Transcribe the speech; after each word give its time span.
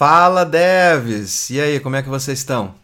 Fala 0.00 0.46
devs! 0.46 1.50
E 1.50 1.60
aí, 1.60 1.78
como 1.78 1.94
é 1.94 2.02
que 2.02 2.08
vocês 2.08 2.38
estão? 2.38 2.74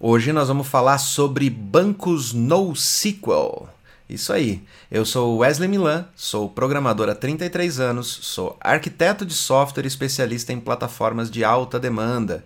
Hoje 0.00 0.32
nós 0.32 0.48
vamos 0.48 0.66
falar 0.66 0.96
sobre 0.96 1.50
bancos 1.50 2.32
NoSQL. 2.32 3.68
Isso 4.08 4.32
aí, 4.32 4.62
eu 4.90 5.04
sou 5.04 5.36
Wesley 5.36 5.68
Milan, 5.68 6.06
sou 6.16 6.48
programador 6.48 7.10
há 7.10 7.14
33 7.14 7.78
anos, 7.78 8.06
sou 8.22 8.56
arquiteto 8.58 9.26
de 9.26 9.34
software 9.34 9.84
especialista 9.84 10.50
em 10.50 10.58
plataformas 10.58 11.30
de 11.30 11.44
alta 11.44 11.78
demanda. 11.78 12.42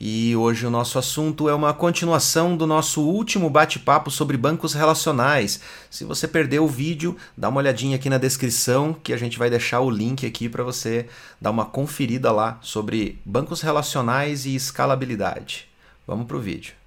E 0.00 0.36
hoje 0.36 0.64
o 0.64 0.70
nosso 0.70 0.96
assunto 0.96 1.48
é 1.48 1.54
uma 1.54 1.74
continuação 1.74 2.56
do 2.56 2.68
nosso 2.68 3.02
último 3.02 3.50
bate-papo 3.50 4.12
sobre 4.12 4.36
bancos 4.36 4.72
relacionais. 4.72 5.60
Se 5.90 6.04
você 6.04 6.28
perdeu 6.28 6.64
o 6.64 6.68
vídeo, 6.68 7.16
dá 7.36 7.48
uma 7.48 7.58
olhadinha 7.58 7.96
aqui 7.96 8.08
na 8.08 8.16
descrição 8.16 8.94
que 8.94 9.12
a 9.12 9.16
gente 9.16 9.38
vai 9.38 9.50
deixar 9.50 9.80
o 9.80 9.90
link 9.90 10.24
aqui 10.24 10.48
para 10.48 10.62
você 10.62 11.08
dar 11.40 11.50
uma 11.50 11.66
conferida 11.66 12.30
lá 12.30 12.58
sobre 12.62 13.20
bancos 13.24 13.60
relacionais 13.60 14.46
e 14.46 14.54
escalabilidade. 14.54 15.68
Vamos 16.06 16.26
para 16.26 16.36
o 16.36 16.40
vídeo. 16.40 16.77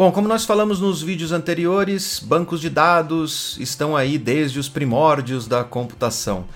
Bom, 0.00 0.10
como 0.10 0.26
nós 0.26 0.46
falamos 0.46 0.80
nos 0.80 1.02
vídeos 1.02 1.30
anteriores, 1.30 2.20
bancos 2.20 2.58
de 2.58 2.70
dados 2.70 3.58
estão 3.60 3.94
aí 3.94 4.16
desde 4.16 4.58
os 4.58 4.66
primórdios 4.66 5.46
da 5.46 5.62
computação. 5.62 6.46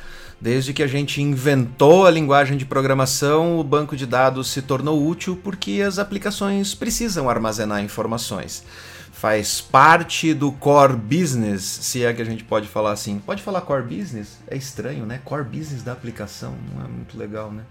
Desde 0.40 0.72
que 0.72 0.82
a 0.82 0.86
gente 0.86 1.20
inventou 1.20 2.06
a 2.06 2.10
linguagem 2.10 2.56
de 2.56 2.64
programação, 2.64 3.60
o 3.60 3.62
banco 3.62 3.98
de 3.98 4.06
dados 4.06 4.48
se 4.48 4.62
tornou 4.62 5.06
útil 5.06 5.38
porque 5.44 5.82
as 5.86 5.98
aplicações 5.98 6.74
precisam 6.74 7.28
armazenar 7.28 7.84
informações. 7.84 8.64
Faz 9.12 9.60
parte 9.60 10.32
do 10.32 10.50
core 10.50 10.96
business, 10.96 11.64
se 11.64 12.02
é 12.02 12.14
que 12.14 12.22
a 12.22 12.24
gente 12.24 12.44
pode 12.44 12.66
falar 12.66 12.92
assim. 12.92 13.18
Pode 13.18 13.42
falar 13.42 13.60
core 13.60 13.82
business? 13.82 14.38
É 14.48 14.56
estranho, 14.56 15.04
né? 15.04 15.20
Core 15.22 15.44
business 15.44 15.82
da 15.82 15.92
aplicação, 15.92 16.54
não 16.74 16.82
é 16.82 16.88
muito 16.88 17.18
legal, 17.18 17.52
né? 17.52 17.64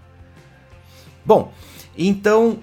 Bom, 1.26 1.52
então 1.98 2.60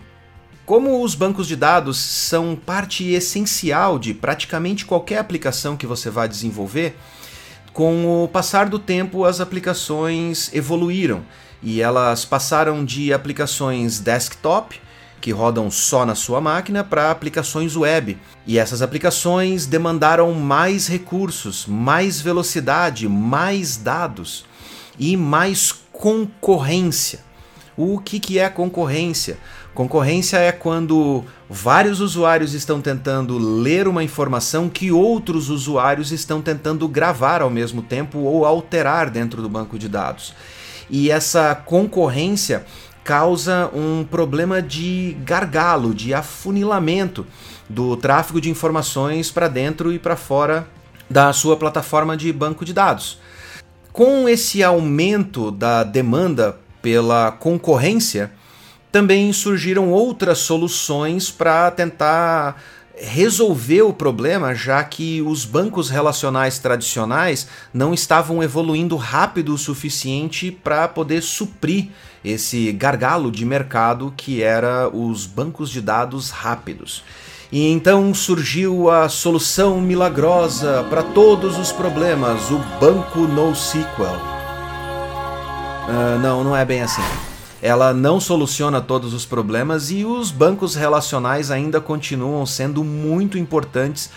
como 0.66 1.04
os 1.04 1.16
bancos 1.16 1.48
de 1.48 1.56
dados 1.56 1.98
são 1.98 2.56
parte 2.56 3.10
essencial 3.12 4.00
de 4.00 4.14
praticamente 4.14 4.86
qualquer 4.86 5.18
aplicação 5.18 5.76
que 5.76 5.88
você 5.88 6.10
vai 6.10 6.28
desenvolver, 6.28 6.98
com 7.74 8.24
o 8.24 8.28
passar 8.28 8.70
do 8.70 8.78
tempo 8.78 9.24
as 9.24 9.40
aplicações 9.40 10.54
evoluíram 10.54 11.24
e 11.64 11.82
elas 11.82 12.26
passaram 12.26 12.84
de 12.84 13.14
aplicações 13.14 14.00
desktop, 14.00 14.80
que 15.20 15.32
rodam 15.32 15.70
só 15.70 16.06
na 16.06 16.16
sua 16.16 16.42
máquina, 16.42 16.84
para 16.84 17.12
aplicações 17.12 17.76
web. 17.76 18.18
E 18.48 18.58
essas 18.58 18.82
aplicações 18.82 19.68
demandaram 19.68 20.34
mais 20.34 20.88
recursos, 20.88 21.68
mais 21.68 22.20
velocidade, 22.20 23.08
mais 23.08 23.78
dados 23.78 24.46
e 24.98 25.16
mais 25.16 25.72
concorrência. 25.94 27.20
O 27.78 28.00
que, 28.00 28.20
que 28.20 28.38
é 28.38 28.50
concorrência? 28.50 29.38
Concorrência 29.74 30.38
é 30.38 30.52
quando 30.52 31.24
vários 31.50 32.02
usuários 32.02 32.54
estão 32.54 32.82
tentando 32.82 33.38
ler 33.38 33.88
uma 33.88 34.04
informação 34.04 34.68
que 34.68 34.92
outros 34.92 35.50
usuários 35.50 36.12
estão 36.12 36.42
tentando 36.42 36.88
gravar 36.88 37.42
ao 37.42 37.50
mesmo 37.50 37.82
tempo 37.82 38.20
ou 38.20 38.46
alterar 38.46 39.10
dentro 39.10 39.42
do 39.42 39.48
banco 39.48 39.80
de 39.80 39.88
dados. 39.88 40.34
E 40.90 41.10
essa 41.10 41.56
concorrência 41.56 42.66
causa 43.04 43.70
um 43.74 44.04
problema 44.04 44.62
de 44.62 45.18
gargalo, 45.24 45.94
de 45.94 46.14
afunilamento 46.14 47.26
do 47.70 47.96
tráfego 47.96 48.42
de 48.42 48.50
informações 48.50 49.32
para 49.32 49.48
dentro 49.48 49.94
e 49.94 49.98
para 49.98 50.18
fora 50.18 50.68
da 51.10 51.32
sua 51.34 51.56
plataforma 51.56 52.16
de 52.16 52.32
banco 52.32 52.66
de 52.66 52.74
dados. 52.74 53.20
Com 53.94 54.28
esse 54.28 54.64
aumento 54.64 55.52
da 55.52 55.84
demanda 55.84 56.60
pela 56.82 57.32
concorrência, 57.32 58.32
também 58.92 59.32
surgiram 59.32 59.90
outras 59.92 60.40
soluções 60.40 61.32
para 61.32 61.72
tentar 61.72 62.62
resolver 63.02 63.82
o 63.82 63.94
problema, 63.94 64.54
já 64.54 64.84
que 64.84 65.22
os 65.22 65.44
bancos 65.44 65.90
relacionais 65.90 66.60
tradicionais 66.60 67.48
não 67.74 67.94
estavam 67.94 68.44
evoluindo 68.44 68.96
rápido 68.96 69.54
o 69.54 69.58
suficiente 69.58 70.52
para 70.52 70.88
poder 70.88 71.22
suprir 71.22 71.88
esse 72.24 72.72
gargalo 72.74 73.32
de 73.32 73.46
mercado 73.46 74.14
que 74.16 74.44
era 74.44 74.88
os 74.90 75.26
bancos 75.26 75.70
de 75.70 75.82
dados 75.82 76.30
rápidos. 76.30 77.04
E 77.52 77.68
então 77.68 78.14
surgiu 78.14 78.90
a 78.90 79.10
solução 79.10 79.82
milagrosa 79.82 80.86
para 80.90 81.04
todos 81.04 81.58
os 81.58 81.72
problemas, 81.72 82.50
o 82.50 82.60
banco 82.80 83.22
NoSQL. 83.22 84.31
Uh, 85.92 86.18
não, 86.20 86.42
não 86.42 86.56
é 86.56 86.64
bem 86.64 86.82
assim. 86.82 87.02
Ela 87.62 87.94
não 87.94 88.18
soluciona 88.18 88.80
todos 88.80 89.14
os 89.14 89.26
problemas 89.26 89.92
e 89.92 90.06
os 90.06 90.32
bancos 90.32 90.74
relacionais 90.74 91.52
ainda 91.52 91.82
continuam 91.82 92.46
sendo 92.46 92.82
muito 92.82 93.38
importantes 93.38 94.10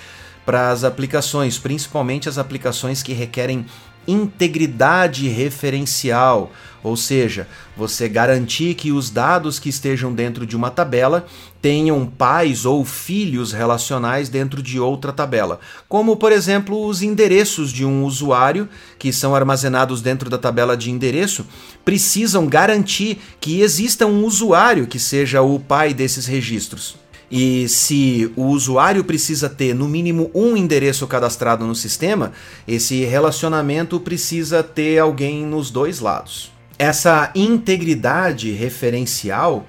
para 0.47 0.71
as 0.71 0.85
aplicações, 0.85 1.59
principalmente 1.59 2.29
as 2.29 2.39
aplicações 2.39 3.03
que 3.03 3.13
requerem 3.13 3.67
integridade 4.07 5.29
referencial, 5.29 6.53
ou 6.83 6.97
seja, 6.97 7.49
você 7.75 8.09
garantir 8.09 8.75
que 8.75 8.93
os 8.93 9.09
dados 9.09 9.59
que 9.59 9.71
estejam 9.71 10.13
dentro 10.13 10.45
de 10.47 10.55
uma 10.55 10.71
tabela 10.71 11.27
tenham 11.63 12.05
pais 12.05 12.67
ou 12.67 12.85
filhos 12.85 13.53
relacionais 13.53 14.29
dentro 14.29 14.63
de 14.63 14.79
outra 14.79 15.13
tabela, 15.13 15.61
como 15.89 16.17
por 16.17 16.31
exemplo 16.31 16.87
os 16.87 17.01
endereços 17.01 17.73
de 17.73 17.87
um 17.87 18.05
usuário 18.05 18.69
que 18.99 19.13
são 19.15 19.35
armazenados 19.35 20.03
dentro 20.03 20.29
da 20.29 20.37
tabela 20.37 20.77
de 20.77 20.91
endereço, 20.91 21.47
precisam 21.85 22.47
garantir 22.47 23.19
que 23.41 23.63
exista 23.63 24.05
um 24.07 24.25
usuário 24.25 24.87
que 24.87 24.99
seja 24.99 25.41
o 25.41 25.59
pai 25.59 25.95
desses 25.95 26.27
registros. 26.27 27.04
E 27.31 27.69
se 27.69 28.31
o 28.37 28.45
usuário 28.47 29.03
precisa 29.03 29.49
ter 29.49 29.75
no 29.75 29.89
mínimo 29.89 30.31
um 30.35 30.57
endereço 30.57 31.07
cadastrado 31.07 31.67
no 31.67 31.75
sistema, 31.75 32.33
esse 32.69 33.05
relacionamento 33.05 33.99
precisa 33.99 34.63
ter 34.63 34.99
alguém 34.99 35.45
nos 35.45 35.71
dois 35.71 36.01
lados. 36.01 36.53
Essa 36.79 37.31
integridade 37.35 38.51
referencial 38.51 39.67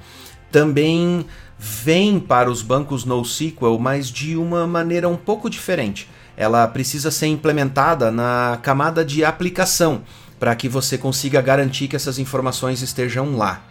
também 0.51 1.25
vem 1.57 2.19
para 2.19 2.49
os 2.49 2.61
bancos 2.61 3.05
NoSQL, 3.05 3.79
mas 3.79 4.09
de 4.09 4.35
uma 4.35 4.67
maneira 4.67 5.07
um 5.07 5.15
pouco 5.15 5.49
diferente. 5.49 6.09
Ela 6.37 6.67
precisa 6.67 7.09
ser 7.09 7.27
implementada 7.27 8.11
na 8.11 8.59
camada 8.61 9.05
de 9.05 9.23
aplicação 9.23 10.01
para 10.39 10.55
que 10.55 10.67
você 10.67 10.97
consiga 10.97 11.41
garantir 11.41 11.87
que 11.87 11.95
essas 11.95 12.19
informações 12.19 12.81
estejam 12.81 13.37
lá. 13.37 13.63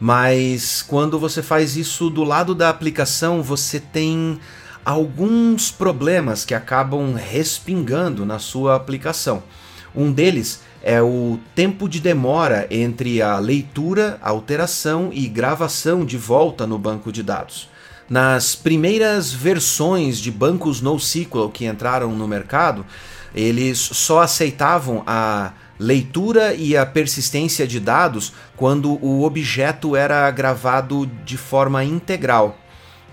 Mas 0.00 0.82
quando 0.82 1.18
você 1.18 1.42
faz 1.42 1.76
isso 1.76 2.08
do 2.08 2.22
lado 2.22 2.54
da 2.54 2.68
aplicação, 2.68 3.42
você 3.42 3.80
tem 3.80 4.38
alguns 4.84 5.70
problemas 5.70 6.44
que 6.44 6.54
acabam 6.54 7.14
respingando 7.14 8.24
na 8.24 8.38
sua 8.38 8.76
aplicação. 8.76 9.42
Um 9.94 10.12
deles 10.12 10.62
é 10.82 11.02
o 11.02 11.38
tempo 11.54 11.88
de 11.88 12.00
demora 12.00 12.66
entre 12.70 13.20
a 13.20 13.38
leitura, 13.38 14.18
alteração 14.22 15.10
e 15.12 15.26
gravação 15.26 16.04
de 16.04 16.16
volta 16.16 16.66
no 16.66 16.78
banco 16.78 17.10
de 17.10 17.22
dados. 17.22 17.68
Nas 18.08 18.54
primeiras 18.54 19.32
versões 19.32 20.18
de 20.18 20.30
bancos 20.30 20.80
NoSQL 20.80 21.50
que 21.50 21.66
entraram 21.66 22.12
no 22.12 22.26
mercado, 22.26 22.86
eles 23.34 23.78
só 23.78 24.20
aceitavam 24.20 25.02
a 25.06 25.52
leitura 25.78 26.54
e 26.54 26.76
a 26.76 26.84
persistência 26.84 27.66
de 27.66 27.78
dados 27.78 28.32
quando 28.56 28.92
o 29.04 29.22
objeto 29.22 29.94
era 29.94 30.30
gravado 30.30 31.06
de 31.24 31.36
forma 31.36 31.84
integral 31.84 32.58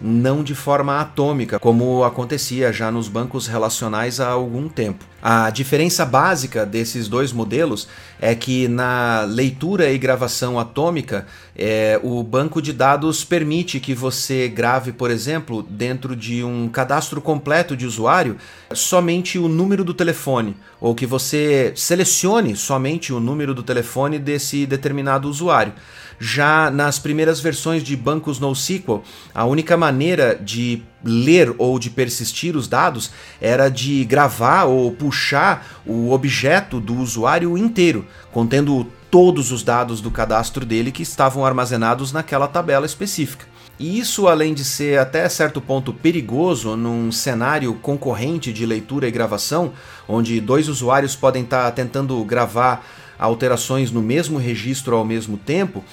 não 0.01 0.43
de 0.43 0.53
forma 0.53 0.99
atômica, 0.99 1.59
como 1.59 2.03
acontecia 2.03 2.71
já 2.73 2.91
nos 2.91 3.07
bancos 3.07 3.47
relacionais 3.47 4.19
há 4.19 4.27
algum 4.27 4.67
tempo. 4.67 5.05
A 5.21 5.49
diferença 5.49 6.05
básica 6.05 6.65
desses 6.65 7.07
dois 7.07 7.33
modelos 7.33 7.87
é 8.21 8.35
que 8.35 8.67
na 8.67 9.21
leitura 9.21 9.89
e 9.89 9.97
gravação 9.97 10.59
atômica, 10.59 11.25
é, 11.57 11.99
o 12.03 12.21
banco 12.21 12.61
de 12.61 12.71
dados 12.71 13.23
permite 13.23 13.79
que 13.79 13.95
você 13.95 14.47
grave, 14.47 14.91
por 14.91 15.09
exemplo, 15.09 15.63
dentro 15.67 16.15
de 16.15 16.43
um 16.43 16.69
cadastro 16.69 17.19
completo 17.21 17.75
de 17.75 17.87
usuário, 17.87 18.37
somente 18.71 19.39
o 19.39 19.47
número 19.47 19.83
do 19.83 19.95
telefone, 19.95 20.55
ou 20.79 20.93
que 20.93 21.07
você 21.07 21.73
selecione 21.75 22.55
somente 22.55 23.11
o 23.11 23.19
número 23.19 23.55
do 23.55 23.63
telefone 23.63 24.19
desse 24.19 24.67
determinado 24.67 25.27
usuário. 25.27 25.73
Já 26.19 26.71
nas 26.71 26.99
primeiras 26.99 27.39
versões 27.39 27.83
de 27.83 27.95
bancos 27.95 28.39
NoSQL, 28.39 29.03
a 29.33 29.45
única 29.45 29.75
maneira 29.75 30.35
de 30.35 30.81
ler 31.03 31.53
ou 31.57 31.77
de 31.77 31.89
persistir 31.89 32.55
os 32.55 32.67
dados 32.67 33.11
era 33.39 33.69
de 33.69 34.03
gravar 34.05 34.63
ou 34.63 34.91
puxar 34.91 35.81
o 35.85 36.11
objeto 36.11 36.79
do 36.79 36.95
usuário 36.95 37.57
inteiro, 37.57 38.05
contendo 38.31 38.87
todos 39.11 39.51
os 39.51 39.63
dados 39.63 40.01
do 40.01 40.11
cadastro 40.11 40.65
dele 40.65 40.91
que 40.91 41.03
estavam 41.03 41.45
armazenados 41.45 42.11
naquela 42.11 42.47
tabela 42.47 42.85
específica. 42.85 43.45
E 43.77 43.99
isso, 43.99 44.27
além 44.27 44.53
de 44.53 44.63
ser 44.63 44.99
até 44.99 45.27
certo 45.27 45.59
ponto 45.59 45.93
perigoso 45.93 46.77
num 46.77 47.11
cenário 47.11 47.73
concorrente 47.75 48.53
de 48.53 48.65
leitura 48.65 49.07
e 49.07 49.11
gravação, 49.11 49.73
onde 50.07 50.39
dois 50.39 50.69
usuários 50.69 51.15
podem 51.15 51.43
estar 51.43 51.69
tentando 51.71 52.23
gravar 52.23 52.85
alterações 53.17 53.91
no 53.91 54.01
mesmo 54.01 54.37
registro 54.37 54.95
ao 54.95 55.05
mesmo 55.05 55.37
tempo, 55.37 55.83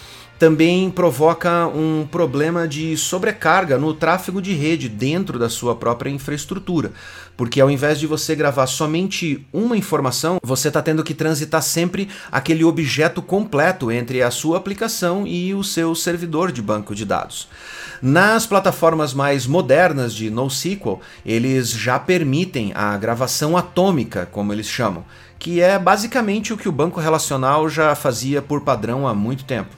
também 0.42 0.90
provoca 0.90 1.68
um 1.68 2.04
problema 2.04 2.66
de 2.66 2.96
sobrecarga 2.96 3.78
no 3.78 3.94
tráfego 3.94 4.42
de 4.42 4.52
rede 4.52 4.88
dentro 4.88 5.38
da 5.38 5.48
sua 5.48 5.76
própria 5.76 6.10
infraestrutura. 6.10 6.90
Porque 7.36 7.60
ao 7.60 7.70
invés 7.70 8.00
de 8.00 8.08
você 8.08 8.34
gravar 8.34 8.66
somente 8.66 9.46
uma 9.52 9.76
informação, 9.76 10.40
você 10.42 10.66
está 10.66 10.82
tendo 10.82 11.04
que 11.04 11.14
transitar 11.14 11.62
sempre 11.62 12.08
aquele 12.30 12.64
objeto 12.64 13.22
completo 13.22 13.92
entre 13.92 14.20
a 14.20 14.32
sua 14.32 14.56
aplicação 14.56 15.28
e 15.28 15.54
o 15.54 15.62
seu 15.62 15.94
servidor 15.94 16.50
de 16.50 16.60
banco 16.60 16.92
de 16.92 17.04
dados. 17.04 17.46
Nas 18.02 18.44
plataformas 18.44 19.14
mais 19.14 19.46
modernas 19.46 20.12
de 20.12 20.28
NoSQL, 20.28 20.98
eles 21.24 21.70
já 21.70 22.00
permitem 22.00 22.72
a 22.74 22.96
gravação 22.96 23.56
atômica, 23.56 24.28
como 24.32 24.52
eles 24.52 24.66
chamam, 24.66 25.04
que 25.42 25.60
é 25.60 25.76
basicamente 25.76 26.52
o 26.52 26.56
que 26.56 26.68
o 26.68 26.72
banco 26.72 27.00
relacional 27.00 27.68
já 27.68 27.96
fazia 27.96 28.40
por 28.40 28.60
padrão 28.60 29.08
há 29.08 29.12
muito 29.12 29.42
tempo 29.42 29.74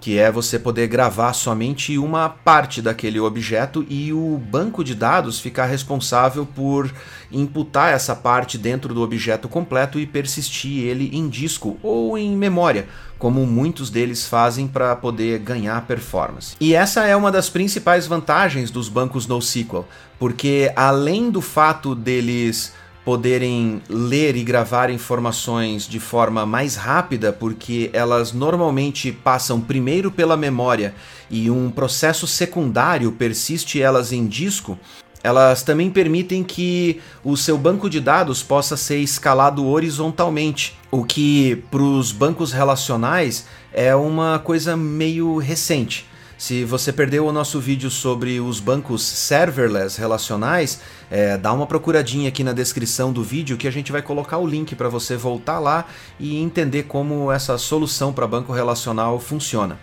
que 0.00 0.16
é 0.16 0.30
você 0.30 0.58
poder 0.58 0.86
gravar 0.86 1.32
somente 1.32 1.98
uma 1.98 2.28
parte 2.28 2.80
daquele 2.80 3.18
objeto 3.18 3.84
e 3.88 4.12
o 4.12 4.38
banco 4.38 4.84
de 4.84 4.94
dados 4.94 5.40
ficar 5.40 5.66
responsável 5.66 6.46
por 6.46 6.92
imputar 7.32 7.92
essa 7.92 8.14
parte 8.14 8.56
dentro 8.56 8.94
do 8.94 9.02
objeto 9.02 9.48
completo 9.48 9.98
e 9.98 10.06
persistir 10.06 10.84
ele 10.84 11.10
em 11.12 11.28
disco 11.28 11.76
ou 11.82 12.16
em 12.16 12.36
memória, 12.36 12.86
como 13.18 13.44
muitos 13.44 13.90
deles 13.90 14.24
fazem 14.26 14.68
para 14.68 14.94
poder 14.94 15.40
ganhar 15.40 15.84
performance. 15.84 16.54
E 16.60 16.74
essa 16.74 17.04
é 17.04 17.16
uma 17.16 17.32
das 17.32 17.50
principais 17.50 18.06
vantagens 18.06 18.70
dos 18.70 18.88
bancos 18.88 19.26
NoSQL, 19.26 19.84
porque 20.16 20.72
além 20.76 21.28
do 21.28 21.40
fato 21.40 21.94
deles 21.94 22.72
poderem 23.08 23.80
ler 23.88 24.36
e 24.36 24.44
gravar 24.44 24.90
informações 24.90 25.88
de 25.88 25.98
forma 25.98 26.44
mais 26.44 26.76
rápida, 26.76 27.32
porque 27.32 27.88
elas 27.94 28.34
normalmente 28.34 29.10
passam 29.10 29.62
primeiro 29.62 30.10
pela 30.10 30.36
memória 30.36 30.94
e 31.30 31.50
um 31.50 31.70
processo 31.70 32.26
secundário 32.26 33.10
persiste 33.12 33.80
elas 33.80 34.12
em 34.12 34.26
disco, 34.26 34.78
elas 35.24 35.62
também 35.62 35.88
permitem 35.88 36.44
que 36.44 37.00
o 37.24 37.34
seu 37.34 37.56
banco 37.56 37.88
de 37.88 37.98
dados 37.98 38.42
possa 38.42 38.76
ser 38.76 38.98
escalado 38.98 39.66
horizontalmente, 39.66 40.78
o 40.90 41.02
que 41.02 41.64
para 41.70 41.80
os 41.80 42.12
bancos 42.12 42.52
relacionais 42.52 43.46
é 43.72 43.96
uma 43.96 44.38
coisa 44.38 44.76
meio 44.76 45.38
recente. 45.38 46.06
Se 46.38 46.64
você 46.64 46.92
perdeu 46.92 47.26
o 47.26 47.32
nosso 47.32 47.58
vídeo 47.58 47.90
sobre 47.90 48.38
os 48.38 48.60
bancos 48.60 49.02
serverless 49.02 49.98
relacionais, 49.98 50.80
é, 51.10 51.36
dá 51.36 51.52
uma 51.52 51.66
procuradinha 51.66 52.28
aqui 52.28 52.44
na 52.44 52.52
descrição 52.52 53.12
do 53.12 53.24
vídeo 53.24 53.56
que 53.56 53.66
a 53.66 53.72
gente 53.72 53.90
vai 53.90 54.02
colocar 54.02 54.38
o 54.38 54.46
link 54.46 54.76
para 54.76 54.88
você 54.88 55.16
voltar 55.16 55.58
lá 55.58 55.86
e 56.16 56.40
entender 56.40 56.84
como 56.84 57.32
essa 57.32 57.58
solução 57.58 58.12
para 58.12 58.24
banco 58.24 58.52
relacional 58.52 59.18
funciona. 59.18 59.80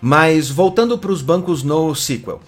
Mas 0.00 0.48
voltando 0.48 0.96
para 0.96 1.12
os 1.12 1.20
bancos 1.20 1.62
NoSQL. 1.62 2.40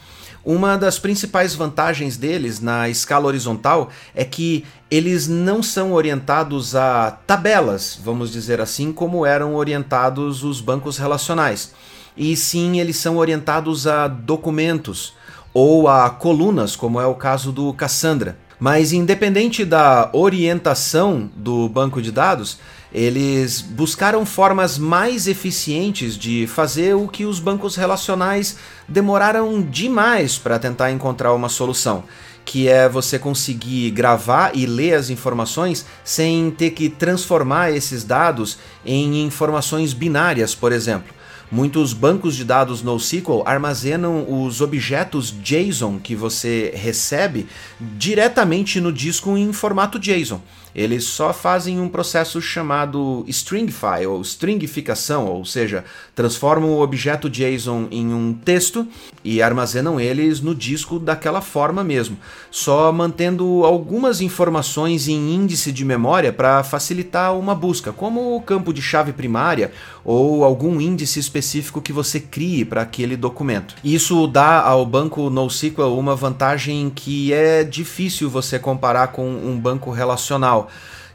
Uma 0.42 0.76
das 0.78 0.98
principais 0.98 1.54
vantagens 1.54 2.16
deles 2.16 2.60
na 2.60 2.88
escala 2.88 3.26
horizontal 3.26 3.90
é 4.14 4.24
que 4.24 4.64
eles 4.90 5.28
não 5.28 5.62
são 5.62 5.92
orientados 5.92 6.74
a 6.74 7.10
tabelas, 7.10 7.98
vamos 8.02 8.32
dizer 8.32 8.58
assim, 8.58 8.90
como 8.90 9.26
eram 9.26 9.54
orientados 9.54 10.42
os 10.42 10.62
bancos 10.62 10.96
relacionais 10.96 11.72
e 12.16 12.36
sim 12.36 12.80
eles 12.80 12.96
são 12.96 13.16
orientados 13.16 13.86
a 13.86 14.08
documentos 14.08 15.14
ou 15.52 15.88
a 15.88 16.10
colunas, 16.10 16.74
como 16.74 17.00
é 17.00 17.06
o 17.06 17.14
caso 17.14 17.52
do 17.52 17.72
Cassandra. 17.72 18.38
Mas 18.58 18.92
independente 18.92 19.64
da 19.64 20.10
orientação 20.12 21.30
do 21.36 21.68
banco 21.68 22.00
de 22.00 22.10
dados, 22.10 22.58
eles 22.92 23.60
buscaram 23.60 24.24
formas 24.24 24.78
mais 24.78 25.26
eficientes 25.26 26.16
de 26.16 26.46
fazer 26.46 26.94
o 26.94 27.08
que 27.08 27.24
os 27.24 27.40
bancos 27.40 27.76
relacionais 27.76 28.56
demoraram 28.88 29.60
demais 29.60 30.38
para 30.38 30.58
tentar 30.58 30.92
encontrar 30.92 31.32
uma 31.34 31.48
solução, 31.48 32.04
que 32.44 32.68
é 32.68 32.88
você 32.88 33.18
conseguir 33.18 33.90
gravar 33.90 34.52
e 34.54 34.66
ler 34.66 34.94
as 34.94 35.10
informações 35.10 35.84
sem 36.04 36.50
ter 36.50 36.70
que 36.70 36.88
transformar 36.88 37.72
esses 37.72 38.04
dados 38.04 38.58
em 38.84 39.24
informações 39.24 39.92
binárias, 39.92 40.54
por 40.54 40.70
exemplo. 40.70 41.13
Muitos 41.50 41.92
bancos 41.92 42.34
de 42.34 42.44
dados 42.44 42.82
NoSQL 42.82 43.42
armazenam 43.44 44.26
os 44.28 44.60
objetos 44.60 45.34
JSON 45.42 45.98
que 45.98 46.16
você 46.16 46.72
recebe 46.74 47.46
diretamente 47.80 48.80
no 48.80 48.92
disco 48.92 49.36
em 49.36 49.52
formato 49.52 49.98
JSON. 49.98 50.40
Eles 50.74 51.04
só 51.04 51.32
fazem 51.32 51.80
um 51.80 51.88
processo 51.88 52.40
chamado 52.40 53.24
stringify 53.28 54.06
ou 54.06 54.20
stringificação, 54.22 55.26
ou 55.26 55.44
seja, 55.44 55.84
transformam 56.14 56.70
o 56.70 56.80
objeto 56.80 57.30
JSON 57.30 57.86
em 57.90 58.12
um 58.12 58.32
texto 58.32 58.86
e 59.22 59.40
armazenam 59.40 60.00
eles 60.00 60.40
no 60.40 60.54
disco 60.54 60.98
daquela 60.98 61.40
forma 61.40 61.84
mesmo, 61.84 62.16
só 62.50 62.92
mantendo 62.92 63.64
algumas 63.64 64.20
informações 64.20 65.06
em 65.08 65.34
índice 65.34 65.70
de 65.70 65.84
memória 65.84 66.32
para 66.32 66.62
facilitar 66.64 67.36
uma 67.36 67.54
busca, 67.54 67.92
como 67.92 68.36
o 68.36 68.40
campo 68.40 68.72
de 68.72 68.82
chave 68.82 69.12
primária 69.12 69.72
ou 70.04 70.44
algum 70.44 70.80
índice 70.80 71.18
específico 71.18 71.80
que 71.80 71.92
você 71.92 72.20
crie 72.20 72.64
para 72.64 72.82
aquele 72.82 73.16
documento. 73.16 73.74
Isso 73.82 74.26
dá 74.26 74.60
ao 74.60 74.84
banco 74.84 75.30
NoSQL 75.30 75.98
uma 75.98 76.14
vantagem 76.14 76.90
que 76.94 77.32
é 77.32 77.64
difícil 77.64 78.28
você 78.28 78.58
comparar 78.58 79.08
com 79.08 79.26
um 79.26 79.58
banco 79.58 79.90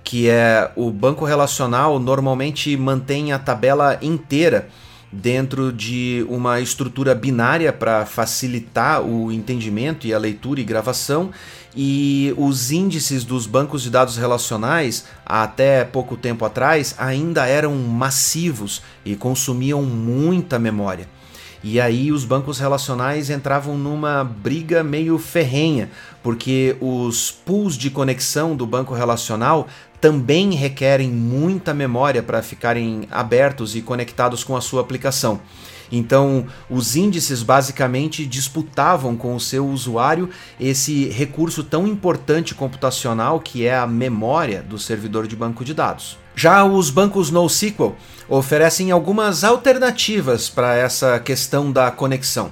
que 0.03 0.29
é 0.29 0.71
o 0.75 0.91
banco 0.91 1.25
relacional 1.25 1.99
normalmente 1.99 2.75
mantém 2.77 3.31
a 3.31 3.39
tabela 3.39 3.97
inteira 4.01 4.69
dentro 5.11 5.73
de 5.73 6.25
uma 6.29 6.59
estrutura 6.59 7.15
binária 7.15 7.73
para 7.73 8.05
facilitar 8.05 9.01
o 9.01 9.31
entendimento 9.31 10.05
e 10.05 10.13
a 10.13 10.19
leitura 10.19 10.59
e 10.59 10.63
gravação, 10.63 11.31
e 11.75 12.33
os 12.37 12.71
índices 12.71 13.23
dos 13.23 13.45
bancos 13.45 13.83
de 13.83 13.89
dados 13.89 14.17
relacionais, 14.17 15.05
até 15.25 15.83
pouco 15.83 16.15
tempo 16.15 16.45
atrás, 16.45 16.95
ainda 16.97 17.45
eram 17.45 17.75
massivos 17.75 18.81
e 19.03 19.15
consumiam 19.15 19.81
muita 19.81 20.59
memória. 20.59 21.07
E 21.63 21.79
aí 21.79 22.11
os 22.11 22.23
bancos 22.23 22.57
relacionais 22.57 23.29
entravam 23.29 23.77
numa 23.77 24.23
briga 24.23 24.81
meio 24.83 25.17
ferrenha, 25.17 25.89
porque 26.23 26.77
os 26.79 27.31
pools 27.31 27.77
de 27.77 27.89
conexão 27.89 28.55
do 28.55 28.65
banco 28.65 28.93
relacional 28.93 29.67
também 29.99 30.53
requerem 30.53 31.09
muita 31.09 31.73
memória 31.73 32.23
para 32.23 32.41
ficarem 32.41 33.07
abertos 33.11 33.75
e 33.75 33.81
conectados 33.81 34.43
com 34.43 34.55
a 34.55 34.61
sua 34.61 34.81
aplicação. 34.81 35.41
Então, 35.91 36.45
os 36.69 36.95
índices 36.95 37.41
basicamente 37.41 38.25
disputavam 38.25 39.15
com 39.15 39.35
o 39.35 39.39
seu 39.39 39.67
usuário 39.67 40.29
esse 40.59 41.05
recurso 41.09 41.63
tão 41.63 41.87
importante 41.87 42.53
computacional 42.53 43.39
que 43.39 43.65
é 43.65 43.75
a 43.75 43.87
memória 43.87 44.61
do 44.61 44.77
servidor 44.77 45.27
de 45.27 45.35
banco 45.35 45.65
de 45.65 45.73
dados. 45.73 46.17
Já 46.35 46.63
os 46.63 46.89
bancos 46.89 47.31
NoSQL 47.31 47.95
oferecem 48.29 48.91
algumas 48.91 49.43
alternativas 49.43 50.49
para 50.49 50.75
essa 50.75 51.19
questão 51.19 51.71
da 51.71 51.91
conexão. 51.91 52.51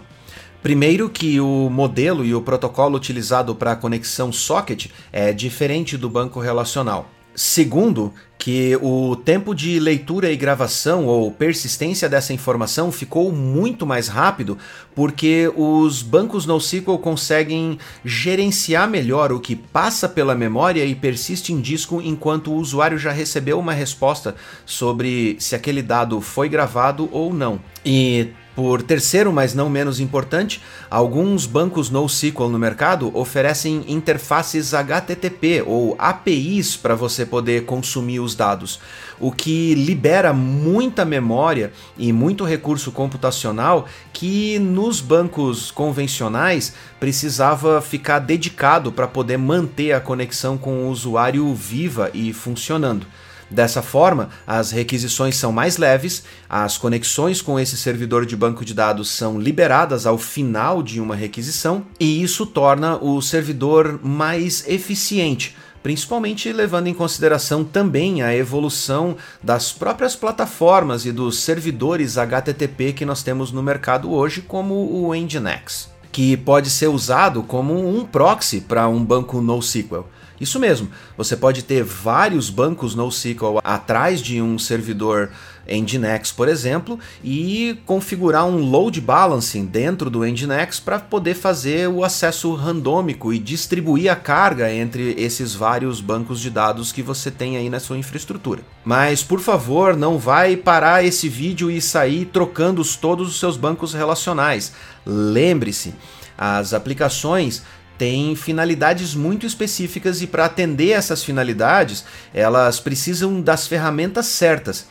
Primeiro 0.62 1.10
que 1.10 1.40
o 1.40 1.70
modelo 1.70 2.26
e 2.26 2.36
o 2.36 2.42
protocolo 2.42 2.98
utilizado 2.98 3.56
para 3.56 3.72
a 3.72 3.76
conexão 3.76 4.34
socket 4.34 4.88
é 5.14 5.32
diferente 5.32 5.96
do 5.96 6.10
banco 6.10 6.40
relacional. 6.40 7.10
Segundo, 7.34 8.12
que 8.38 8.78
o 8.82 9.16
tempo 9.16 9.54
de 9.56 9.80
leitura 9.80 10.32
e 10.32 10.38
gravação 10.38 11.06
ou 11.06 11.32
persistência 11.32 12.08
dessa 12.08 12.34
informação 12.34 12.92
ficou 12.92 13.32
muito 13.32 13.86
mais 13.86 14.08
rápido 14.08 14.58
porque 14.94 15.52
os 15.56 16.02
bancos 16.02 16.46
NoSQL 16.46 16.98
conseguem 17.00 17.80
gerenciar 18.06 18.90
melhor 18.90 19.32
o 19.32 19.40
que 19.40 19.56
passa 19.56 20.08
pela 20.08 20.36
memória 20.36 20.86
e 20.86 20.96
persiste 20.96 21.52
em 21.52 21.60
disco 21.60 22.02
enquanto 22.02 22.52
o 22.52 22.56
usuário 22.56 22.98
já 22.98 23.12
recebeu 23.12 23.60
uma 23.60 23.74
resposta 23.74 24.36
sobre 24.66 25.36
se 25.40 25.56
aquele 25.56 25.82
dado 25.82 26.22
foi 26.22 26.48
gravado 26.48 27.10
ou 27.12 27.34
não. 27.34 27.60
E 27.86 28.30
por 28.58 28.82
terceiro, 28.82 29.32
mas 29.32 29.54
não 29.54 29.70
menos 29.70 30.00
importante, 30.00 30.64
alguns 30.90 31.46
bancos 31.46 31.92
NoSQL 31.92 32.50
no 32.50 32.58
mercado 32.58 33.16
oferecem 33.16 33.86
interfaces 33.88 34.74
HTTP 34.74 35.64
ou 35.64 35.96
APIs 36.00 36.76
para 36.76 36.96
você 36.96 37.24
poder 37.24 37.66
consumir 37.66 38.20
os 38.28 38.36
dados, 38.36 38.80
o 39.20 39.32
que 39.32 39.74
libera 39.74 40.32
muita 40.32 41.04
memória 41.04 41.72
e 41.98 42.14
muito 42.14 42.44
recurso 42.44 42.92
computacional 42.92 43.88
que 44.14 44.60
nos 44.60 45.02
bancos 45.02 45.72
convencionais 45.72 46.74
precisava 47.00 47.82
ficar 47.82 48.20
dedicado 48.20 48.92
para 48.92 49.08
poder 49.08 49.38
manter 49.38 49.94
a 49.94 50.00
conexão 50.00 50.58
com 50.58 50.86
o 50.86 50.90
usuário 50.90 51.52
viva 51.56 52.12
e 52.14 52.32
funcionando. 52.34 53.08
Dessa 53.50 53.82
forma, 53.82 54.30
as 54.46 54.72
requisições 54.72 55.38
são 55.38 55.54
mais 55.54 55.78
leves, 55.78 56.24
as 56.50 56.78
conexões 56.78 57.42
com 57.42 57.58
esse 57.58 57.78
servidor 57.78 58.26
de 58.26 58.36
banco 58.36 58.66
de 58.66 58.74
dados 58.74 59.10
são 59.10 59.40
liberadas 59.40 60.06
ao 60.06 60.18
final 60.18 60.84
de 60.84 61.00
uma 61.00 61.16
requisição, 61.16 61.86
e 61.98 62.22
isso 62.22 62.46
torna 62.46 62.98
o 62.98 63.22
servidor 63.22 64.02
mais 64.04 64.68
eficiente 64.68 65.56
principalmente 65.88 66.52
levando 66.52 66.88
em 66.88 66.94
consideração 66.94 67.64
também 67.64 68.22
a 68.22 68.36
evolução 68.36 69.16
das 69.42 69.72
próprias 69.72 70.18
plataformas 70.18 71.06
e 71.06 71.14
dos 71.14 71.40
servidores 71.40 72.18
HTTP 72.18 72.92
que 72.92 73.06
nós 73.06 73.24
temos 73.24 73.54
no 73.54 73.64
mercado 73.64 74.12
hoje, 74.12 74.42
como 74.42 74.74
o 74.74 75.16
Nginx, 75.16 75.90
que 76.12 76.36
pode 76.36 76.70
ser 76.70 76.90
usado 76.90 77.42
como 77.42 77.74
um 77.74 78.04
proxy 78.04 78.60
para 78.60 78.90
um 78.90 79.02
banco 79.02 79.40
NoSQL. 79.40 80.04
Isso 80.42 80.60
mesmo, 80.60 80.90
você 81.16 81.38
pode 81.38 81.64
ter 81.64 81.86
vários 81.86 82.50
bancos 82.50 82.94
NoSQL 82.94 83.62
atrás 83.64 84.22
de 84.22 84.42
um 84.42 84.60
servidor 84.60 85.32
Nginx, 85.70 86.32
por 86.32 86.48
exemplo, 86.48 87.00
e 87.24 87.78
configurar 87.86 88.46
um 88.46 88.58
load 88.58 89.02
balancing 89.02 89.66
dentro 89.66 90.10
do 90.10 90.26
Nginx 90.26 90.80
para 90.80 91.00
poder 91.00 91.34
fazer 91.34 91.90
o 91.90 92.04
acesso 92.04 92.54
randômico 92.54 93.34
e 93.34 93.40
distribuir 93.40 94.12
a 94.12 94.16
carga 94.16 94.72
entre 94.72 95.14
esses 95.18 95.54
vários 95.54 96.00
bancos 96.00 96.40
de 96.40 96.50
dados 96.50 96.92
que 96.92 97.02
você 97.02 97.30
tem 97.30 97.58
aí 97.58 97.70
na 97.70 97.80
sua 97.80 97.98
infraestrutura. 97.98 98.62
Mas, 98.84 99.24
por 99.24 99.40
favor, 99.40 99.96
não 99.96 100.18
vai 100.18 100.56
parar 100.56 101.04
esse 101.04 101.28
vídeo 101.28 101.70
e 101.70 101.82
sair 101.82 102.26
trocando 102.26 102.84
todos 103.00 103.28
os 103.28 103.40
seus 103.40 103.58
bancos 103.58 103.94
relacionais. 103.94 104.74
Lembre-se, 105.06 105.94
as 106.38 106.74
aplicações 106.74 107.64
têm 107.98 108.36
finalidades 108.36 109.16
muito 109.16 109.46
específicas 109.46 110.22
e 110.22 110.28
para 110.28 110.46
atender 110.46 110.92
essas 110.92 111.24
finalidades, 111.24 112.06
elas 112.34 112.80
precisam 112.80 113.42
das 113.42 113.68
ferramentas 113.68 114.28
certas. 114.28 114.86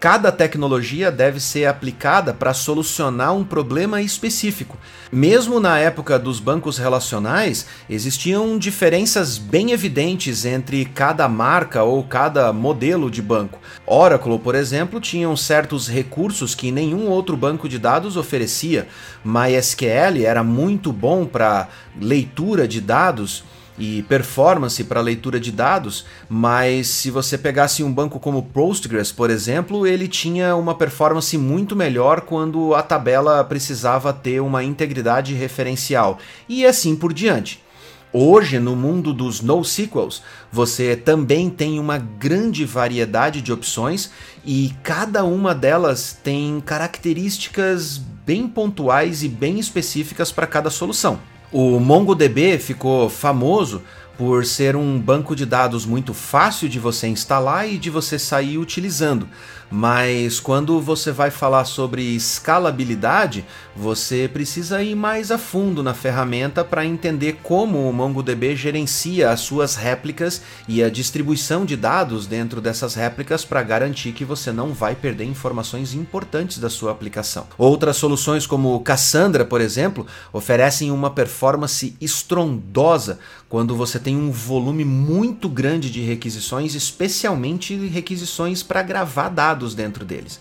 Cada 0.00 0.30
tecnologia 0.30 1.10
deve 1.10 1.40
ser 1.40 1.66
aplicada 1.66 2.32
para 2.32 2.54
solucionar 2.54 3.34
um 3.34 3.42
problema 3.42 4.00
específico. 4.00 4.78
Mesmo 5.10 5.58
na 5.58 5.76
época 5.76 6.16
dos 6.20 6.38
bancos 6.38 6.78
relacionais, 6.78 7.66
existiam 7.90 8.56
diferenças 8.56 9.38
bem 9.38 9.72
evidentes 9.72 10.44
entre 10.44 10.84
cada 10.84 11.28
marca 11.28 11.82
ou 11.82 12.04
cada 12.04 12.52
modelo 12.52 13.10
de 13.10 13.20
banco. 13.20 13.58
Oracle, 13.84 14.38
por 14.38 14.54
exemplo, 14.54 15.00
tinha 15.00 15.36
certos 15.36 15.88
recursos 15.88 16.54
que 16.54 16.70
nenhum 16.70 17.08
outro 17.08 17.36
banco 17.36 17.68
de 17.68 17.76
dados 17.76 18.16
oferecia. 18.16 18.86
MySQL 19.24 20.24
era 20.24 20.44
muito 20.44 20.92
bom 20.92 21.26
para 21.26 21.68
leitura 22.00 22.68
de 22.68 22.80
dados 22.80 23.42
e 23.78 24.02
performance 24.02 24.82
para 24.84 25.00
leitura 25.00 25.38
de 25.38 25.52
dados, 25.52 26.04
mas 26.28 26.88
se 26.88 27.10
você 27.10 27.38
pegasse 27.38 27.82
um 27.82 27.92
banco 27.92 28.18
como 28.18 28.42
Postgres, 28.42 29.12
por 29.12 29.30
exemplo, 29.30 29.86
ele 29.86 30.08
tinha 30.08 30.56
uma 30.56 30.74
performance 30.74 31.36
muito 31.38 31.76
melhor 31.76 32.22
quando 32.22 32.74
a 32.74 32.82
tabela 32.82 33.42
precisava 33.44 34.12
ter 34.12 34.40
uma 34.40 34.64
integridade 34.64 35.34
referencial 35.34 36.18
e 36.48 36.66
assim 36.66 36.96
por 36.96 37.12
diante. 37.12 37.62
Hoje, 38.10 38.58
no 38.58 38.74
mundo 38.74 39.12
dos 39.12 39.42
NoSQLs, 39.42 40.22
você 40.50 40.96
também 40.96 41.50
tem 41.50 41.78
uma 41.78 41.98
grande 41.98 42.64
variedade 42.64 43.42
de 43.42 43.52
opções 43.52 44.10
e 44.44 44.74
cada 44.82 45.24
uma 45.24 45.54
delas 45.54 46.18
tem 46.24 46.58
características 46.64 47.98
bem 47.98 48.48
pontuais 48.48 49.22
e 49.22 49.28
bem 49.28 49.58
específicas 49.58 50.32
para 50.32 50.46
cada 50.46 50.70
solução. 50.70 51.20
O 51.52 51.80
MongoDB 51.80 52.58
ficou 52.58 53.08
famoso 53.08 53.82
por 54.18 54.44
ser 54.44 54.74
um 54.74 54.98
banco 54.98 55.36
de 55.36 55.46
dados 55.46 55.86
muito 55.86 56.12
fácil 56.12 56.68
de 56.68 56.80
você 56.80 57.06
instalar 57.06 57.70
e 57.70 57.78
de 57.78 57.88
você 57.88 58.18
sair 58.18 58.58
utilizando. 58.58 59.28
Mas 59.70 60.40
quando 60.40 60.80
você 60.80 61.12
vai 61.12 61.30
falar 61.30 61.66
sobre 61.66 62.02
escalabilidade, 62.02 63.44
você 63.76 64.28
precisa 64.32 64.82
ir 64.82 64.94
mais 64.94 65.30
a 65.30 65.36
fundo 65.36 65.82
na 65.82 65.92
ferramenta 65.92 66.64
para 66.64 66.86
entender 66.86 67.38
como 67.42 67.88
o 67.88 67.92
MongoDB 67.92 68.56
gerencia 68.56 69.30
as 69.30 69.40
suas 69.40 69.76
réplicas 69.76 70.40
e 70.66 70.82
a 70.82 70.88
distribuição 70.88 71.66
de 71.66 71.76
dados 71.76 72.26
dentro 72.26 72.60
dessas 72.60 72.94
réplicas 72.94 73.44
para 73.44 73.62
garantir 73.62 74.12
que 74.12 74.24
você 74.24 74.50
não 74.50 74.72
vai 74.72 74.94
perder 74.94 75.24
informações 75.24 75.92
importantes 75.92 76.58
da 76.58 76.70
sua 76.70 76.90
aplicação. 76.90 77.46
Outras 77.58 77.96
soluções 77.96 78.46
como 78.46 78.80
Cassandra, 78.80 79.44
por 79.44 79.60
exemplo, 79.60 80.06
oferecem 80.32 80.90
uma 80.90 81.10
performance 81.10 81.94
estrondosa 82.00 83.18
quando 83.48 83.76
você 83.76 83.98
tem 83.98 84.07
um 84.16 84.30
volume 84.30 84.84
muito 84.84 85.48
grande 85.48 85.90
de 85.90 86.00
requisições, 86.00 86.74
especialmente 86.74 87.74
requisições 87.88 88.62
para 88.62 88.82
gravar 88.82 89.28
dados 89.28 89.74
dentro 89.74 90.04
deles. 90.04 90.40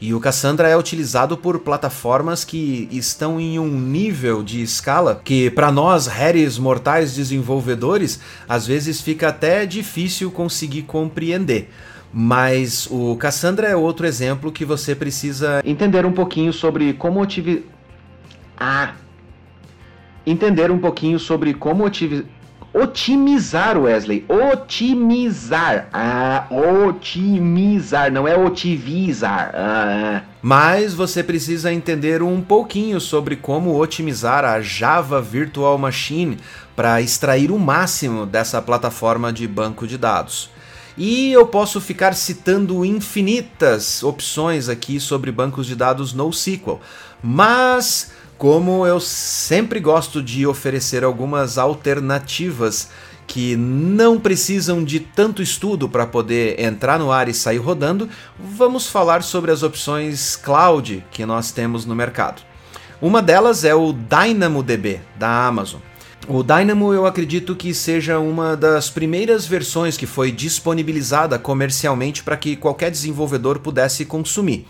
E 0.00 0.14
o 0.14 0.20
Cassandra 0.20 0.68
é 0.68 0.76
utilizado 0.76 1.36
por 1.36 1.58
plataformas 1.58 2.44
que 2.44 2.88
estão 2.92 3.40
em 3.40 3.58
um 3.58 3.68
nível 3.68 4.44
de 4.44 4.62
escala 4.62 5.20
que, 5.24 5.50
para 5.50 5.72
nós, 5.72 6.06
réis 6.06 6.56
mortais 6.56 7.16
desenvolvedores, 7.16 8.20
às 8.48 8.64
vezes 8.64 9.00
fica 9.00 9.28
até 9.28 9.66
difícil 9.66 10.30
conseguir 10.30 10.82
compreender. 10.82 11.70
Mas 12.12 12.86
o 12.90 13.16
Cassandra 13.16 13.66
é 13.66 13.74
outro 13.74 14.06
exemplo 14.06 14.52
que 14.52 14.64
você 14.64 14.94
precisa 14.94 15.60
entender 15.64 16.06
um 16.06 16.12
pouquinho 16.12 16.52
sobre 16.52 16.92
como 16.92 17.20
otimizar. 17.20 17.64
Ah! 18.56 18.94
Entender 20.24 20.70
um 20.70 20.78
pouquinho 20.78 21.18
sobre 21.18 21.54
como 21.54 21.84
otimizar 21.84 22.37
Otimizar, 22.80 23.76
Wesley. 23.76 24.24
Otimizar. 24.28 25.88
Ah, 25.92 26.46
otimizar. 26.86 28.12
Não 28.12 28.28
é 28.28 28.36
otivizar. 28.36 29.50
Ah. 29.52 30.22
Mas 30.40 30.94
você 30.94 31.24
precisa 31.24 31.72
entender 31.72 32.22
um 32.22 32.40
pouquinho 32.40 33.00
sobre 33.00 33.34
como 33.34 33.76
otimizar 33.76 34.44
a 34.44 34.60
Java 34.60 35.20
Virtual 35.20 35.76
Machine 35.76 36.38
para 36.76 37.02
extrair 37.02 37.50
o 37.50 37.58
máximo 37.58 38.24
dessa 38.24 38.62
plataforma 38.62 39.32
de 39.32 39.48
banco 39.48 39.84
de 39.84 39.98
dados. 39.98 40.48
E 40.96 41.32
eu 41.32 41.46
posso 41.46 41.80
ficar 41.80 42.14
citando 42.14 42.84
infinitas 42.84 44.04
opções 44.04 44.68
aqui 44.68 45.00
sobre 45.00 45.32
bancos 45.32 45.66
de 45.66 45.74
dados 45.74 46.12
NoSQL, 46.12 46.80
mas 47.22 48.12
como 48.38 48.86
eu 48.86 49.00
sempre 49.00 49.80
gosto 49.80 50.22
de 50.22 50.46
oferecer 50.46 51.02
algumas 51.02 51.58
alternativas 51.58 52.88
que 53.26 53.56
não 53.56 54.18
precisam 54.18 54.82
de 54.82 55.00
tanto 55.00 55.42
estudo 55.42 55.88
para 55.88 56.06
poder 56.06 56.58
entrar 56.58 56.98
no 56.98 57.12
ar 57.12 57.28
e 57.28 57.34
sair 57.34 57.58
rodando, 57.58 58.08
vamos 58.38 58.86
falar 58.86 59.22
sobre 59.22 59.50
as 59.50 59.62
opções 59.62 60.36
cloud 60.36 61.04
que 61.10 61.26
nós 61.26 61.50
temos 61.50 61.84
no 61.84 61.94
mercado. 61.94 62.40
Uma 63.02 63.20
delas 63.20 63.64
é 63.64 63.74
o 63.74 63.92
DynamoDB 63.92 65.00
da 65.16 65.46
Amazon. 65.46 65.80
O 66.26 66.42
Dynamo 66.42 66.92
eu 66.92 67.06
acredito 67.06 67.56
que 67.56 67.72
seja 67.72 68.18
uma 68.18 68.54
das 68.54 68.90
primeiras 68.90 69.46
versões 69.46 69.96
que 69.96 70.04
foi 70.04 70.30
disponibilizada 70.30 71.38
comercialmente 71.38 72.22
para 72.22 72.36
que 72.36 72.54
qualquer 72.54 72.90
desenvolvedor 72.90 73.60
pudesse 73.60 74.04
consumir. 74.04 74.66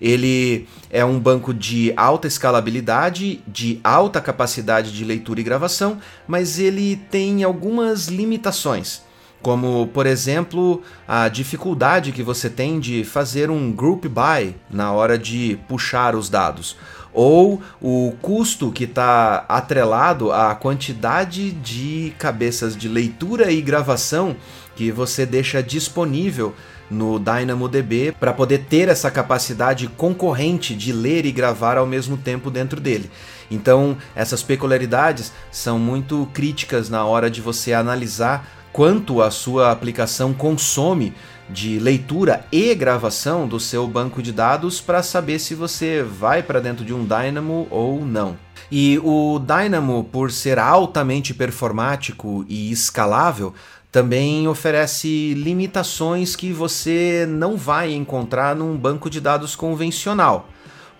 Ele 0.00 0.66
é 0.88 1.04
um 1.04 1.20
banco 1.20 1.52
de 1.52 1.92
alta 1.96 2.26
escalabilidade, 2.26 3.42
de 3.46 3.78
alta 3.84 4.20
capacidade 4.20 4.92
de 4.92 5.04
leitura 5.04 5.40
e 5.40 5.44
gravação, 5.44 5.98
mas 6.26 6.58
ele 6.58 6.96
tem 7.10 7.44
algumas 7.44 8.06
limitações. 8.06 9.02
Como, 9.42 9.86
por 9.88 10.06
exemplo, 10.06 10.82
a 11.08 11.28
dificuldade 11.28 12.12
que 12.12 12.22
você 12.22 12.50
tem 12.50 12.78
de 12.78 13.04
fazer 13.04 13.50
um 13.50 13.72
group 13.72 14.04
by 14.04 14.54
na 14.70 14.92
hora 14.92 15.18
de 15.18 15.58
puxar 15.66 16.14
os 16.14 16.28
dados, 16.28 16.76
ou 17.12 17.60
o 17.80 18.14
custo 18.20 18.70
que 18.70 18.84
está 18.84 19.44
atrelado 19.48 20.30
à 20.30 20.54
quantidade 20.54 21.52
de 21.52 22.12
cabeças 22.18 22.76
de 22.76 22.88
leitura 22.88 23.50
e 23.50 23.60
gravação 23.60 24.36
que 24.76 24.92
você 24.92 25.26
deixa 25.26 25.62
disponível 25.62 26.54
no 26.90 27.18
DynamoDB 27.18 28.12
para 28.18 28.32
poder 28.32 28.64
ter 28.68 28.88
essa 28.88 29.10
capacidade 29.10 29.86
concorrente 29.88 30.74
de 30.74 30.92
ler 30.92 31.24
e 31.24 31.32
gravar 31.32 31.78
ao 31.78 31.86
mesmo 31.86 32.16
tempo 32.16 32.50
dentro 32.50 32.80
dele. 32.80 33.10
Então, 33.50 33.96
essas 34.14 34.42
peculiaridades 34.42 35.32
são 35.50 35.78
muito 35.78 36.28
críticas 36.32 36.90
na 36.90 37.04
hora 37.04 37.30
de 37.30 37.40
você 37.40 37.72
analisar 37.72 38.46
quanto 38.72 39.20
a 39.20 39.30
sua 39.30 39.70
aplicação 39.70 40.32
consome 40.32 41.12
de 41.48 41.78
leitura 41.80 42.46
e 42.52 42.72
gravação 42.74 43.48
do 43.48 43.58
seu 43.58 43.86
banco 43.86 44.22
de 44.22 44.32
dados 44.32 44.80
para 44.80 45.02
saber 45.02 45.40
se 45.40 45.54
você 45.54 46.02
vai 46.02 46.42
para 46.42 46.60
dentro 46.60 46.84
de 46.84 46.94
um 46.94 47.04
Dynamo 47.04 47.66
ou 47.70 48.04
não. 48.04 48.38
E 48.70 49.00
o 49.02 49.40
Dynamo, 49.40 50.04
por 50.04 50.30
ser 50.30 50.58
altamente 50.58 51.34
performático 51.34 52.44
e 52.48 52.70
escalável, 52.70 53.52
também 53.90 54.46
oferece 54.46 55.34
limitações 55.34 56.36
que 56.36 56.52
você 56.52 57.26
não 57.28 57.56
vai 57.56 57.92
encontrar 57.92 58.54
num 58.54 58.76
banco 58.76 59.10
de 59.10 59.20
dados 59.20 59.56
convencional. 59.56 60.48